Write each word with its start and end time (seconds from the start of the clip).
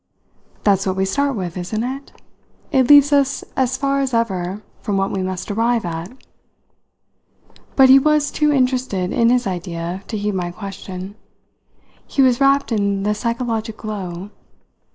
"That's 0.63 0.87
what 0.87 0.95
we 0.95 1.05
start 1.05 1.35
with, 1.35 1.55
isn't 1.57 1.83
it? 1.83 2.11
It 2.71 2.89
leaves 2.89 3.13
us 3.13 3.43
as 3.55 3.77
far 3.77 3.99
as 3.99 4.15
ever 4.15 4.63
from 4.81 4.97
what 4.97 5.11
we 5.11 5.21
must 5.21 5.51
arrive 5.51 5.85
at." 5.85 6.09
But 7.75 7.89
he 7.89 7.99
was 7.99 8.31
too 8.31 8.51
interested 8.51 9.11
in 9.13 9.29
his 9.29 9.45
idea 9.45 10.01
to 10.07 10.17
heed 10.17 10.33
my 10.33 10.49
question. 10.49 11.13
He 12.07 12.23
was 12.23 12.41
wrapped 12.41 12.71
in 12.71 13.03
the 13.03 13.13
"psychologic" 13.13 13.77
glow. 13.77 14.31